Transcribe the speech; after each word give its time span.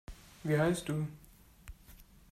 Wie 0.43 0.57
heisst 0.59 0.89
du? 0.89 1.05